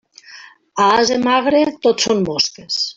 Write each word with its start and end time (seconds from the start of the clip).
A 0.85 0.87
ase 1.01 1.19
magre, 1.27 1.63
tot 1.87 2.09
són 2.09 2.29
mosques. 2.31 2.85